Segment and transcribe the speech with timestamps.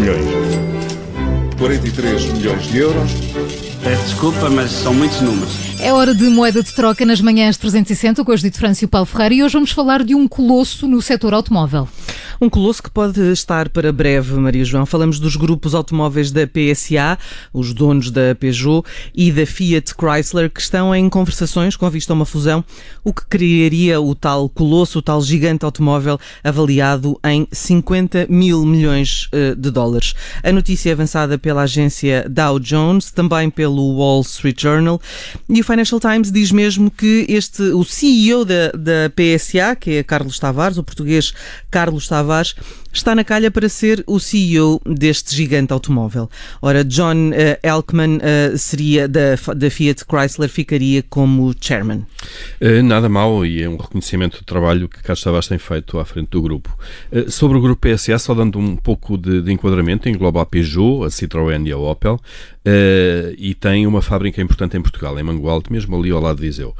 [0.00, 0.49] milhões.
[1.60, 3.10] 43 milhões de euros.
[3.82, 5.70] Peço desculpa, mas são muitos números.
[5.78, 8.88] É hora de moeda de troca nas manhãs 360 com o Judito França e o
[8.88, 11.86] Paulo Ferreira e hoje vamos falar de um colosso no setor automóvel.
[12.42, 14.86] Um colosso que pode estar para breve, Maria João.
[14.86, 17.18] Falamos dos grupos automóveis da PSA,
[17.52, 18.82] os donos da Peugeot
[19.14, 22.64] e da Fiat Chrysler, que estão em conversações com a vista a uma fusão,
[23.04, 29.28] o que criaria o tal colosso, o tal gigante automóvel avaliado em 50 mil milhões
[29.32, 30.14] eh, de dólares.
[30.42, 35.00] A notícia é avançada pela agência Dow Jones, também pelo Wall Street Journal,
[35.48, 40.02] e o Financial Times diz mesmo que este, o CEO da, da PSA, que é
[40.02, 41.32] Carlos Tavares, o português
[41.70, 42.54] Carlos Tavares
[42.92, 46.28] está na calha para ser o CEO deste gigante automóvel.
[46.60, 52.04] Ora, John uh, Elkman uh, seria da, da Fiat Chrysler, ficaria como chairman.
[52.60, 56.04] Uh, nada mal e é um reconhecimento do trabalho que Carlos Tavares tem feito à
[56.04, 56.76] frente do grupo.
[57.28, 61.08] sobre o grupo PSA, só dando um pouco de, de enquadramento, engloba a Peugeot, a
[61.08, 62.20] Citroën e a Opel
[63.38, 66.74] e tem uma fábrica importante em Portugal, em Mangualde, mesmo ali ao lado de Viseu.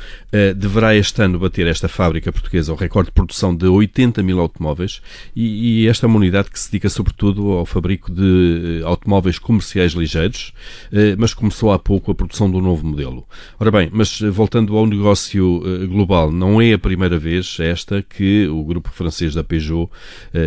[0.56, 5.00] deverá este ano bater esta fábrica portuguesa o recorde de produção de 80 mil automóveis
[5.34, 9.39] e, e esta é uma unidade que se dedica sobretudo ao fabrico de eh, automóveis
[9.39, 10.53] comerciais ligeiros,
[10.92, 13.27] eh, mas começou há pouco a produção do novo modelo.
[13.59, 18.47] Ora bem, mas eh, voltando ao negócio global, não é a primeira vez esta que
[18.48, 19.91] o grupo francês da Peugeot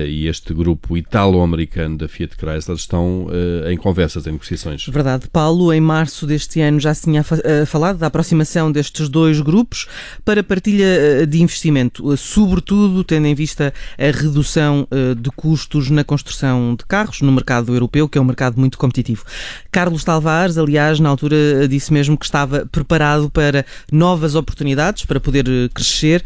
[0.08, 3.28] e este grupo italo-americano da Fiat Chrysler estão
[3.70, 4.86] em conversas, em negociações.
[4.88, 5.28] Verdade.
[5.34, 7.26] Paulo, em março deste ano já se tinha
[7.66, 9.88] falado da aproximação destes dois grupos
[10.24, 16.86] para partilha de investimento, sobretudo tendo em vista a redução de custos na construção de
[16.86, 19.26] carros no mercado europeu, que é um mercado muito competitivo.
[19.72, 25.48] Carlos Tavares, aliás, na altura disse mesmo que estava preparado para novas oportunidades, para poder
[25.48, 26.24] eh, crescer.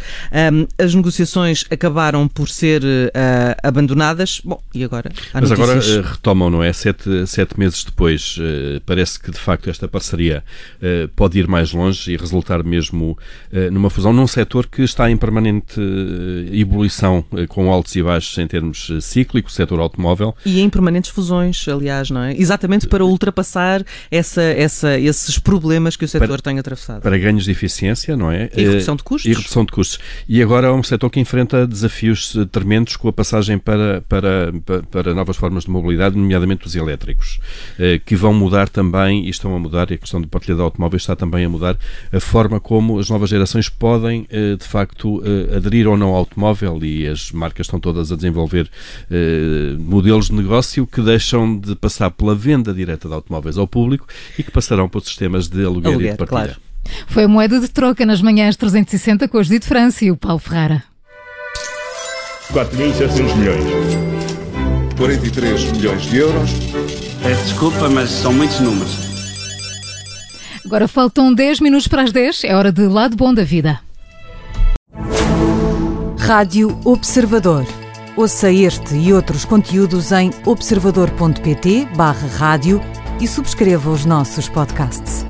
[0.78, 2.84] as negociações acabaram por ser
[3.64, 4.42] abandonadas.
[4.44, 5.12] Bom, e agora?
[5.34, 6.74] Mas agora retomam, não é?
[6.74, 8.38] Sete, sete meses depois,
[8.88, 10.44] parece que de facto esta parceria
[11.16, 13.18] pode ir mais longe e resultar mesmo
[13.72, 15.80] numa fusão num setor que está em permanente
[16.52, 20.36] ebulição, com altos e baixos em termos cíclico, o setor automóvel.
[20.46, 22.36] E em permanentes fusões, aliás, não é?
[22.36, 27.02] Exatamente para ultrapassar essa, essa, esses problemas que o setor para, tem atravessado.
[27.02, 28.50] Para ganhos de eficiência, não é?
[28.56, 29.30] E redução de custos.
[29.30, 30.00] E redução de custos.
[30.28, 34.54] E agora é um setor que enfrenta desafios eh, tremendos com a passagem para, para,
[34.90, 37.40] para novas formas de mobilidade, nomeadamente os elétricos,
[37.80, 40.62] eh, que vão mudar também, e estão a mudar, e a questão de partilha de
[40.62, 41.76] automóveis está também a mudar
[42.14, 45.24] a forma como as novas gerações podem, eh, de facto,
[45.56, 48.70] aderir ou não ao automóvel e as marcas estão todas a desenvolver
[49.10, 54.06] eh, modelos de negócio que deixam de passar pela venda direta de automóveis ao público
[54.38, 56.56] e que passarão por sistemas de aluguer, aluguer e de partilha.
[56.56, 56.62] Claro.
[57.08, 60.40] Foi a moeda de troca nas manhãs 360 com o Judito França e o Paulo
[60.40, 60.84] Ferrara.
[62.54, 63.64] 4.700 milhões.
[64.98, 66.50] 43 milhões de euros.
[67.28, 68.96] Peço desculpa, mas são muitos números.
[70.64, 72.46] Agora faltam 10 minutos para as 10.
[72.46, 73.82] É hora de Lado Bom da Vida.
[76.18, 77.66] Rádio Observador.
[78.16, 82.80] Ouça este e outros conteúdos em observador.pt/rádio
[83.20, 85.26] e subscreva os nossos podcasts.